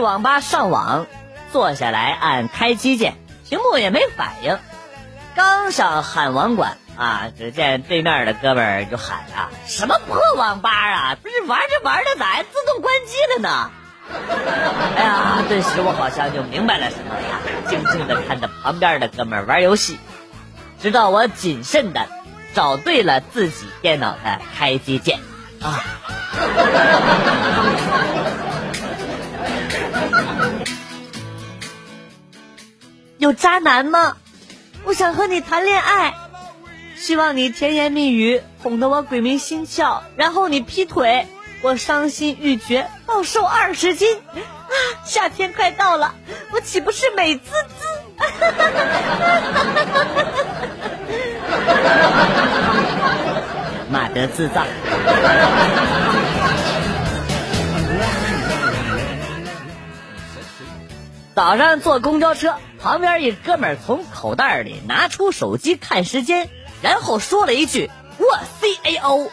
[0.00, 1.06] 网吧上网，
[1.52, 3.14] 坐下来按开机键，
[3.48, 4.58] 屏幕也没反应。
[5.36, 11.16] 刚想喊网管啊，只见对面的哥们儿就喊啊：“什么破网吧啊！
[11.22, 13.70] 不是玩着玩着咋还自动关机了呢？”
[14.96, 17.38] 哎呀，顿时我好像就明白了什么呀！
[17.68, 19.98] 静静的看着旁边的哥们儿玩游戏，
[20.82, 22.08] 直到我谨慎的
[22.52, 25.20] 找对了自己电脑的开机键
[25.62, 25.84] 啊。
[33.30, 34.16] 有渣男吗？
[34.82, 36.14] 我想和你谈恋爱，
[36.96, 41.28] 希望你甜言蜜语哄得我鬼迷心窍，然后你劈腿，
[41.62, 44.16] 我伤心欲绝，暴瘦二十斤。
[44.16, 44.42] 啊，
[45.04, 46.12] 夏天快到了，
[46.50, 47.86] 我岂不是美滋滋？
[53.88, 54.66] 妈的智障！
[61.36, 66.48] 早上坐公交车，旁边一哥们儿从口袋里拿出手机看时间，
[66.80, 69.30] 然后说了一句“我 C A O”，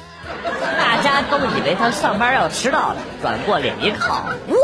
[0.77, 2.97] 大家都以为他上班要迟到了。
[3.21, 4.55] 转过脸一看，我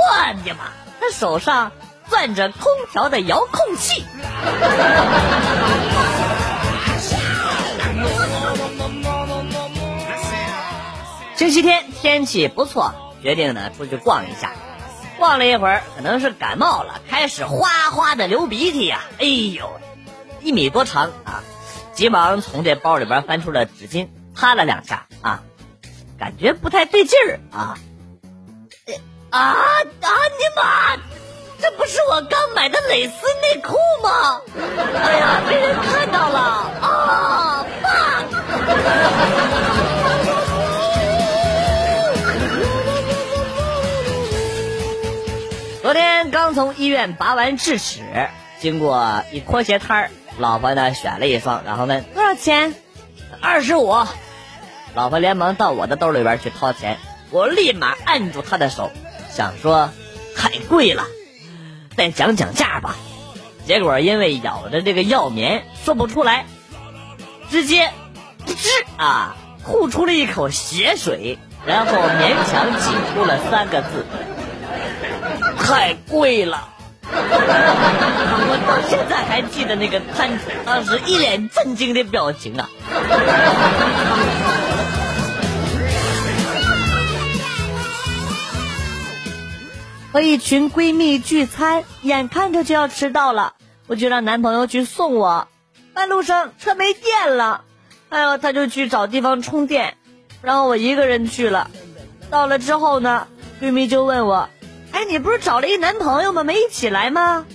[0.43, 0.65] 的妈！
[0.99, 1.71] 他手上
[2.09, 4.03] 攥着空调的遥控器。
[11.35, 14.51] 星期天天气不错，决定呢出去逛一下。
[15.23, 18.99] 逛了一会儿，可能是感冒了，开始哗哗的流鼻涕呀！
[19.19, 19.79] 哎呦，
[20.41, 21.41] 一米多长啊！
[21.93, 25.41] 急忙从这包里边翻出了纸巾，擦了两下啊，
[26.19, 27.77] 感觉不太对劲儿啊！
[29.29, 30.97] 啊啊你妈！
[31.61, 34.41] 这不是我刚买的蕾丝内裤吗？
[34.57, 36.39] 哎呀，被人看到了
[36.81, 37.65] 啊！
[37.81, 37.93] 爸！
[46.31, 48.01] 刚从医院拔完智齿，
[48.59, 52.73] 经过一拖鞋摊儿，老婆呢选了一双，然后问多少钱？
[53.41, 53.93] 二十五。
[54.95, 56.97] 老婆连忙到我的兜里边去掏钱，
[57.31, 58.91] 我立马按住她的手，
[59.31, 59.89] 想说
[60.35, 61.05] 太贵了，
[61.97, 62.95] 再讲讲价吧。
[63.65, 66.45] 结果因为咬着这个药棉说不出来，
[67.49, 67.91] 直接
[68.45, 74.05] 噗啊吐出了一口血水，然后勉强挤出了三个字。
[75.73, 76.69] 太贵了，
[77.01, 82.69] 我到现在还记得那个摊主当时一脸震惊的表情啊！
[90.11, 93.53] 和一群闺蜜聚餐，眼看着就要迟到了，
[93.87, 95.47] 我就让男朋友去送我。
[95.95, 97.63] 半路上车没电了，
[98.09, 99.97] 哎呦，他就去找地方充电，
[100.43, 101.71] 然后我一个人去了。
[102.29, 103.27] 到了之后呢，
[103.59, 104.47] 闺蜜就问我。
[104.93, 106.43] 哎，你不是找了一男朋友吗？
[106.43, 107.45] 没一起来吗？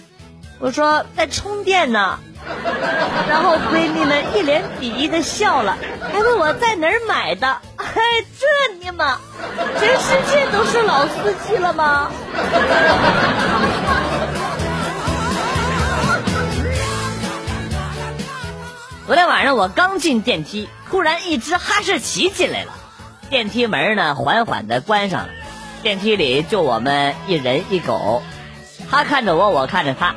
[0.59, 2.19] 我说在充电呢。
[3.29, 5.77] 然后闺蜜们一脸鄙夷的笑了，
[6.13, 7.47] 还问我在哪儿买的。
[7.77, 7.95] 哎，
[8.39, 9.19] 这尼玛，
[9.79, 12.11] 全世界都是老司机了吗？
[19.07, 22.73] 昨天晚上我刚进电梯，突然一只哈士奇进来了，
[23.31, 25.29] 电梯门呢缓缓的关上了。
[25.83, 28.23] 电梯里就我们一人一狗，
[28.91, 30.17] 他看着我，我看着他，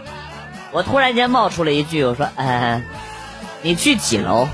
[0.72, 2.81] 我突然间冒出了一句，我说：“呃，
[3.61, 4.47] 你去几楼？”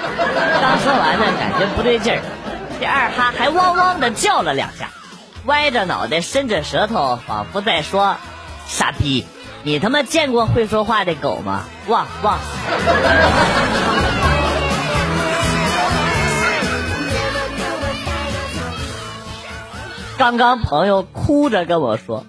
[0.00, 2.20] 刚说完呢，感觉不对劲儿，
[2.80, 4.90] 这二哈还汪汪的叫了两下，
[5.44, 8.16] 歪着脑袋，伸着舌头，仿佛在说
[8.66, 9.26] ：“傻逼，
[9.62, 12.38] 你他妈见过会说话的狗吗？”汪汪。
[20.18, 22.26] 刚刚朋友哭着跟我说：“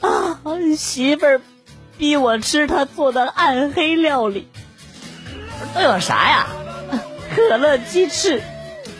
[0.00, 0.42] 啊，
[0.76, 1.40] 媳妇儿
[1.96, 4.48] 逼我吃他做的暗黑料理，
[5.72, 6.48] 都有啥呀？
[7.32, 8.42] 可乐鸡翅，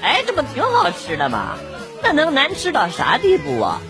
[0.01, 1.57] 哎，这不挺好吃的吗？
[2.01, 3.81] 那能难吃到啥地步啊？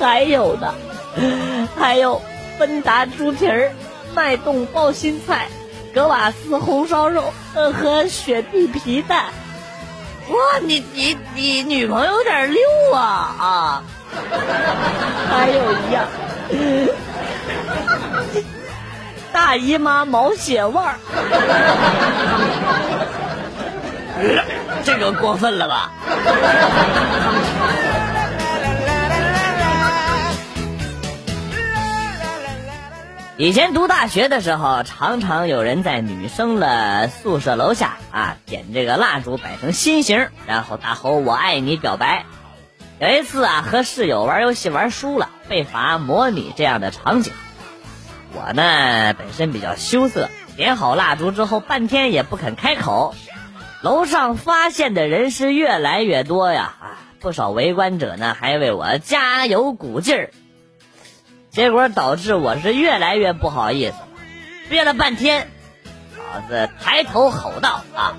[0.00, 0.74] 还有的，
[1.76, 2.22] 还有
[2.58, 3.72] 芬达猪蹄儿、
[4.14, 5.48] 脉动包心菜、
[5.92, 9.26] 格瓦斯红烧肉和雪碧皮蛋。”
[10.28, 12.60] 哇，你你你女朋友有点溜
[12.92, 13.00] 啊
[13.40, 13.82] 啊！
[15.30, 16.04] 还有一样，
[19.32, 20.98] 大姨妈毛血旺儿，
[24.82, 25.92] 这个过分了吧？
[33.38, 42.24] 以前读大学的时候，常常有人在女生的宿舍楼下啊点这个蜡烛，摆成心形，然后大吼“我爱你”表白。
[42.98, 47.34] 有一次啊，和室友玩游戏玩输了，被罚模拟这样的场景。
[48.32, 53.14] 我呢，本身比较羞涩，点好蜡烛之后，半天也不肯开口。
[53.82, 60.30] 楼上发现的人是越来越多呀，啊，不少围观者呢还为我加油鼓劲儿。
[61.56, 63.94] 结果导致我是越来越不好意思，
[64.68, 65.48] 憋了半天，
[66.18, 68.12] 老子抬头吼道：“啊，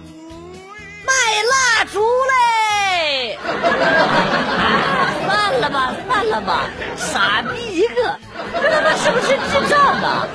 [1.05, 1.13] 卖
[1.43, 3.37] 蜡烛嘞！”
[5.29, 6.63] 算了吧，算了吧，
[6.95, 8.17] 傻逼一个，
[8.59, 10.27] 这他妈是不是智障啊？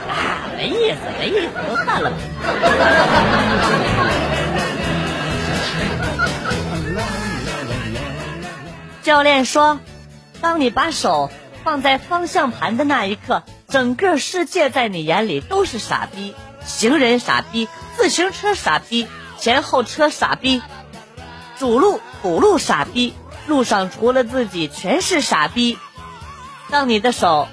[0.57, 2.17] 没意思，没意思，都散了吧。
[9.03, 9.81] 教练说
[10.41, 11.33] ：“当你把手
[11.65, 19.07] 放在方向盘的那一刻，整个世界在你眼里都是傻逼，行人傻逼，自行车傻逼，
[19.39, 20.63] 前后车傻逼，
[21.59, 23.15] 主路辅路傻逼。”
[23.49, 25.77] 路上除了自己全是傻逼。
[26.71, 27.49] 当你的手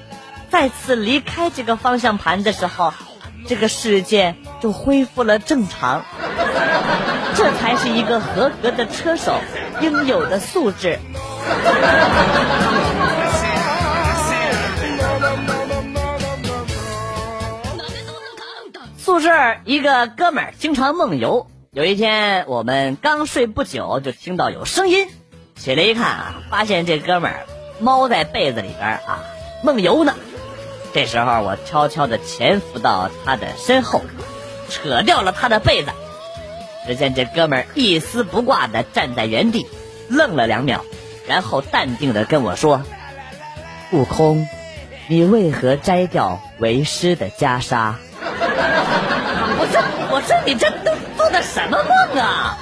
[0.52, 2.94] 再次离开这个方向盘的时候，
[3.48, 6.06] 这个世界就恢复了正常。
[7.34, 9.42] 这才是一个合格的车手
[9.82, 11.00] 应有的素质。
[19.20, 19.32] 宿舍
[19.66, 21.48] 一个哥们儿经常梦游。
[21.72, 25.10] 有一天，我们刚睡不久，就听到有声音。
[25.58, 27.46] 起来一看啊，发现这哥们儿
[27.82, 29.26] 猫在被子里边啊
[29.62, 30.16] 梦游呢。
[30.94, 34.04] 这时候我悄悄的潜伏到他的身后，
[34.70, 35.92] 扯掉了他的被子。
[36.88, 39.68] 只见这哥们儿一丝不挂的站在原地，
[40.08, 40.86] 愣了两秒，
[41.28, 42.84] 然后淡定的跟我说
[43.92, 44.48] ：“悟空，
[45.10, 47.96] 你为何摘掉为师的袈裟？”
[48.42, 49.82] 我说
[50.12, 51.92] ：“我说你这都做的什么梦
[52.22, 52.58] 啊？”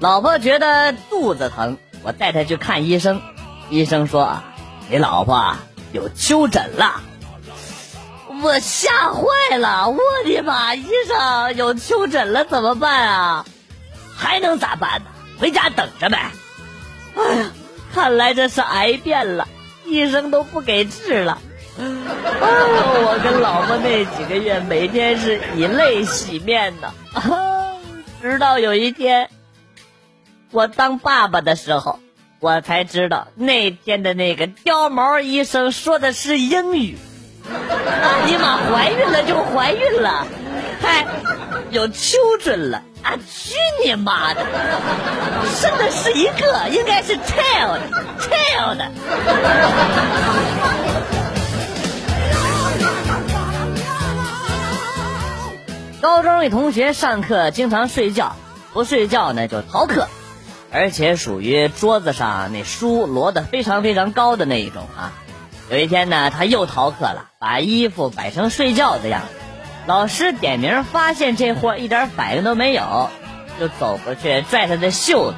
[0.00, 3.20] 老婆觉得肚子疼，我带她去看医生。
[3.70, 4.42] 医生说
[4.88, 5.56] ：“你老婆
[5.92, 7.00] 有丘疹了。”
[8.40, 10.74] 我吓坏了，我的妈！
[10.74, 13.44] 医生有丘疹了怎么办啊？
[14.16, 15.06] 还能咋办呢？
[15.40, 16.30] 回家等着呗。
[17.16, 17.50] 哎呀，
[17.94, 19.48] 看来这是癌变了，
[19.86, 21.38] 医生都不给治了。
[21.78, 21.88] 哎呦，
[23.06, 26.92] 我跟老婆那几个月每天是以泪洗面的，
[28.20, 29.30] 直到有一天。
[30.50, 32.00] 我当爸爸的时候，
[32.40, 36.96] 我才知道那天的那个掉毛医生说的是英语。
[37.50, 40.26] 啊尼玛，怀孕了就怀孕了，
[40.82, 41.06] 嗨
[41.70, 43.16] 有 children 了啊！
[43.30, 43.54] 去
[43.84, 44.44] 你妈的，
[45.54, 48.90] 生的是一个，应该是 child，child。
[56.00, 58.36] 高中一同学上课经常睡觉，
[58.72, 60.06] 不睡觉呢就逃课。
[60.70, 65.12] 而且属于桌子上那书摞的非常非常高的那一种啊！
[65.70, 69.37] 有一天呢，他又逃课了，把衣服摆成睡觉的样子。
[69.88, 73.08] 老师点名发现这货一点反应都没有，
[73.58, 75.36] 就走过去拽他的袖子。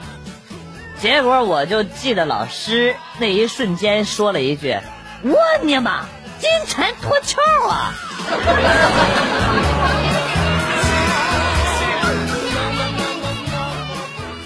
[1.01, 4.77] 结果我就记得老师那一瞬间说了一句
[5.23, 6.01] ：“我尼玛，
[6.41, 7.95] 金蝉脱壳啊！”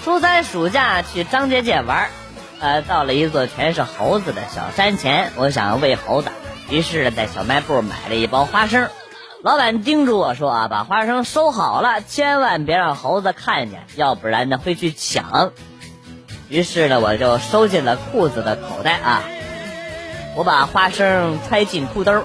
[0.05, 2.11] 初三暑假去张家界玩，
[2.59, 6.29] 呃，到了一座全是猴子的小山前，我想喂猴子，
[6.69, 8.87] 于是，在小卖部买了一包花生。
[9.45, 15.51] 老板叮嘱我说啊，把花生收好了，千万别让猴子看见，要不然呢会去抢。
[16.49, 19.21] 于是呢，我就收进了裤子的口袋啊。
[20.35, 22.23] 我把花生揣进裤兜，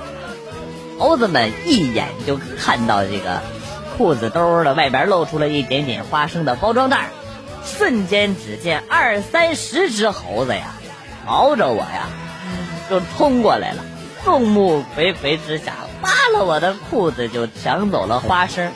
[0.98, 3.42] 猴子们一眼就看到这个
[3.98, 7.10] 裤子兜的外边露出了一点点花生的包装袋。
[7.66, 10.72] 瞬间，只见二三十只猴子呀，
[11.26, 12.08] 朝着我呀，
[12.88, 13.82] 就冲过来了。
[14.24, 18.70] 众目睽睽之下，扒了我的裤子就抢走了花生。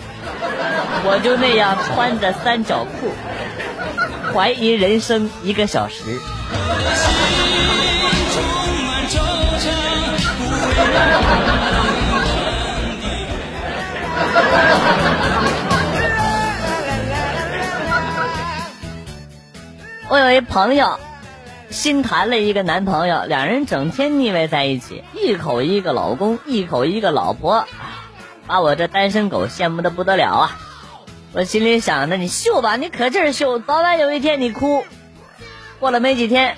[1.06, 3.12] 我就那样穿着三角裤，
[4.32, 6.18] 怀疑人生一个小时。
[20.08, 20.98] 我有一朋友，
[21.74, 27.66] 新谈了一个男朋友，两人整天腻歪在一起，一口一个老公，一口一个老婆，
[28.46, 30.56] 把我这单身狗羡慕的不得了啊！
[31.32, 34.84] 我心里想着，你秀吧，你可劲儿秀，早晚有一天你哭。
[35.80, 36.56] 过了没几天，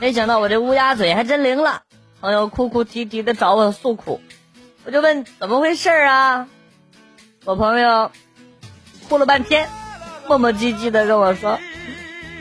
[0.00, 1.82] 没想到我这乌鸦嘴还真灵了，
[2.22, 4.22] 朋友哭哭啼啼的找我诉苦，
[4.86, 6.48] 我就问怎么回事啊？
[7.44, 8.10] 我朋友
[9.06, 9.68] 哭了半天，
[10.26, 11.58] 磨磨唧唧的跟我说：“，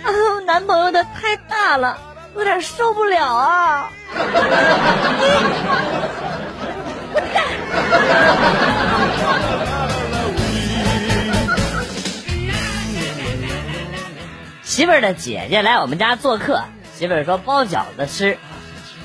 [0.03, 0.09] 啊
[0.45, 1.97] 男朋友的太大了，
[2.35, 3.91] 有点受不了啊。
[14.63, 16.63] ”媳妇儿的姐姐来我们家做客，
[16.95, 18.37] 媳妇儿说包饺子吃，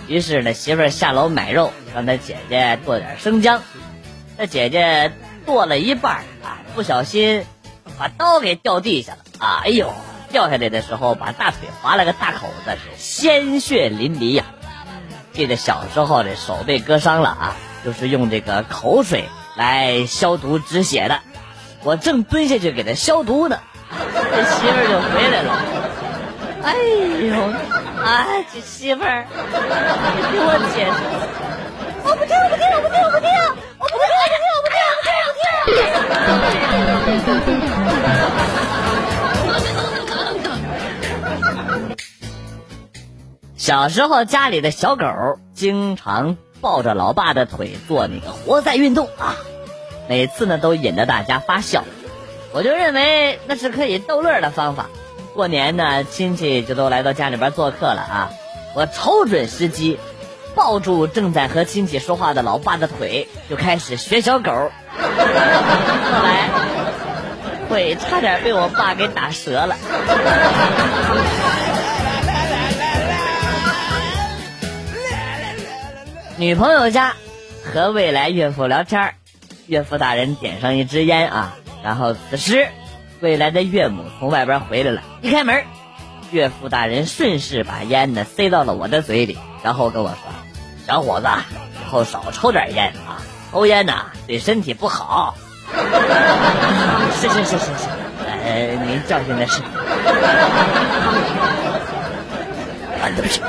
[0.07, 3.63] 于是呢，媳妇儿下楼买肉，让她姐姐剁点生姜。
[4.39, 5.11] 她姐姐
[5.47, 7.45] 剁了一半啊，不小心
[7.99, 9.93] 把刀给掉地下了，哎呦，
[10.35, 14.47] 掉下来的时候把大腿划了个大口子，是鲜血淋漓呀。
[15.33, 19.27] 记得小时候这手被割伤了啊，就是用这个口水
[19.57, 21.21] 来消毒止血的。
[21.85, 23.61] 我正蹲下去给他消毒呢，
[23.93, 25.53] 这媳妇儿就回来了。
[26.65, 26.75] 哎
[27.29, 27.37] 呦，
[28.05, 30.91] 啊，这媳妇儿，你听我解释。
[32.03, 32.25] 我不，
[43.75, 45.05] 小时候家里的小狗
[45.53, 49.35] 经常抱着老爸的腿做那个活塞运动啊。
[50.09, 51.83] 每次呢都引得大家发笑，
[52.53, 54.87] 我就认为那是可以逗乐的方法。
[55.35, 58.31] 过年呢，亲戚就都来到家里边做客了啊！
[58.77, 59.99] 我瞅准时机，
[60.55, 64.53] 抱住正在和亲戚说话的老爸的腿，就开始学小狗。
[64.53, 65.09] 后
[66.23, 66.49] 来
[67.69, 69.75] 腿差点被我爸给打折了。
[76.37, 77.15] 女朋友家
[77.65, 79.15] 和未来岳父聊天
[79.67, 82.67] 岳父大人点上一支烟啊，然后此时，
[83.21, 85.63] 未来的岳母从外边回来了，一开门，
[86.33, 90.17] 岳父大人顺势把烟呢塞到了我的嘴里，然后跟我说
[90.87, 91.29] ：“小伙子，
[91.81, 93.23] 以后少抽点烟啊，
[93.53, 95.37] 抽烟呐对身体不好。
[97.21, 97.89] ”是是是是是，
[98.45, 99.63] 呃，您教训的是。
[103.01, 103.41] 啊，对不起，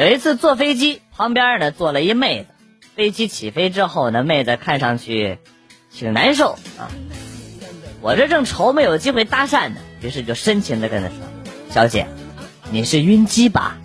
[0.00, 2.46] 有一次坐飞机，旁边呢坐了一妹子。
[2.96, 5.36] 飞机起飞之后呢，妹子看上去
[5.92, 6.88] 挺难受啊。
[8.00, 11.16] 我这正愁没有机会搭讪呢，于是就深情的跟她说
[11.68, 12.06] ：“小姐，
[12.70, 13.76] 你是晕机吧？”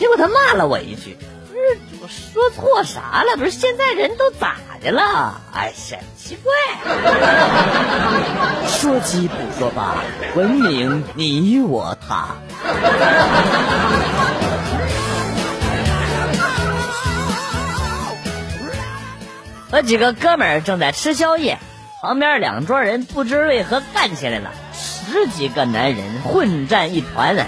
[0.00, 1.18] 结果她骂了我一句
[1.52, 3.36] ：“不是我说错啥了？
[3.36, 5.38] 不是现在人都咋的了？
[5.52, 6.50] 哎呀，奇怪！
[8.72, 10.02] 说鸡不说吧，
[10.34, 12.28] 文明你我他。”
[19.72, 21.58] 和几个哥们儿正在吃宵夜，
[22.02, 27.46] 旁边两桌人不知为何干起来了，十几个男人混战一团啊，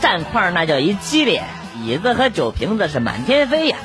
[0.00, 1.44] 战况那叫一激烈，
[1.80, 3.76] 椅子和酒瓶子是满天飞呀。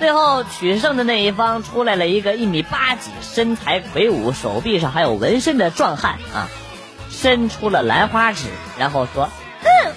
[0.00, 6.48] 最后取胜的那一方出来了一个一米八几、身材魁梧、手臂上还有纹身的壮汉啊，
[7.10, 8.46] 伸出了兰花指，
[8.78, 9.28] 然后说
[9.62, 9.92] ：“哼，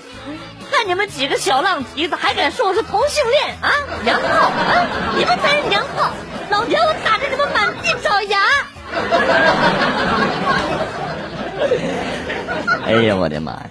[0.70, 3.72] 看你们几个小浪蹄子还敢说我是同性恋啊，
[4.04, 4.88] 娘炮啊，
[5.18, 6.12] 你们才是娘炮！”
[6.58, 8.40] 老娘我打着你们满地找牙！
[12.84, 13.70] 哎呀，我的妈呀！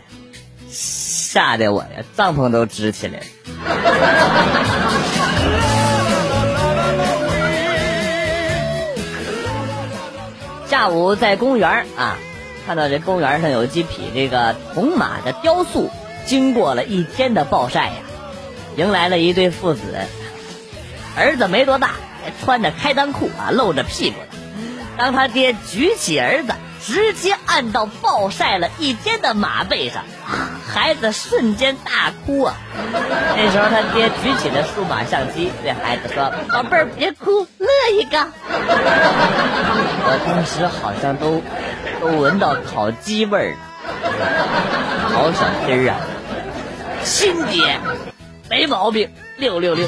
[0.70, 3.24] 吓得我呀，帐篷都支起来了。
[10.68, 12.16] 下午在公园啊，
[12.68, 15.90] 看到这公园上有几匹这个铜马的雕塑，
[16.24, 17.96] 经过了一天的暴晒呀，
[18.76, 19.80] 迎来了一对父子，
[21.16, 21.90] 儿子没多大。
[22.42, 24.26] 穿着开裆裤啊，露着屁股的。
[24.96, 30.04] 当他爹举起儿子，直接按到暴晒了一天的马背上，
[30.72, 32.54] 孩子瞬间大哭啊！
[33.36, 38.26] 那时候他爹举起了数码相机，对孩子说：“宝贝儿，别哭，乐一个。”
[40.08, 41.42] 我当时好像都
[42.00, 43.58] 都闻到烤鸡味儿了，
[45.12, 46.00] 好小鸡儿啊！
[47.04, 47.78] 亲爹，
[48.48, 49.86] 没毛病，六六六。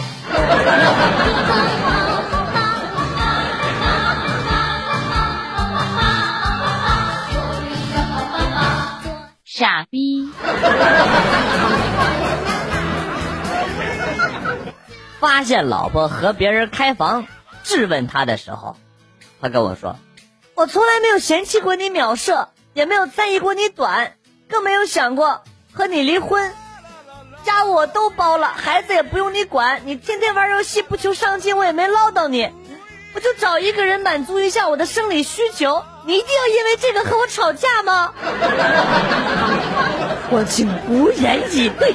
[9.58, 10.30] 傻逼！
[15.18, 17.26] 发现老婆和别人开房，
[17.64, 18.76] 质问他的时候，
[19.40, 19.96] 他跟我说
[20.54, 24.12] ：“我从来没有嫌弃过你秒射，也没有在意过你短，
[24.48, 26.52] 更没有想过和你离婚。
[27.42, 29.80] 家务我都包了，孩子也不用你管。
[29.86, 32.48] 你天天玩游戏不求上进，我也没唠叨你。
[33.14, 38.12] 我就找一个人满足一下我的生理需求，你一定要因为这个和我吵架吗？
[40.30, 41.94] 我竟无言以对。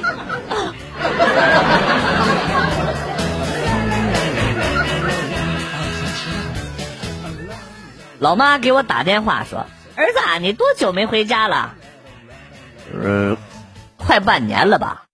[8.18, 9.66] 老妈给我打电话说
[9.96, 11.74] ：“儿子、啊，你多久没回家了
[12.92, 13.36] ？”“嗯，
[13.98, 15.04] 快半年了吧。”“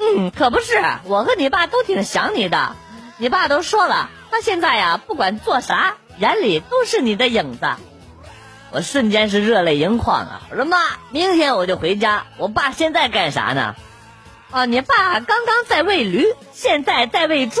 [0.00, 2.74] 嗯，可不是，我和你爸都挺想你的。
[3.18, 7.68] 你爸都说了，他现在呀，不管做啥，眼里都是你的影子。”
[8.72, 10.42] 我瞬间是热泪盈眶啊！
[10.50, 10.76] 我说妈，
[11.10, 12.24] 明天我就回家。
[12.36, 13.76] 我爸现在干啥呢？
[14.50, 17.60] 啊，你爸刚刚在喂驴，现在在喂猪。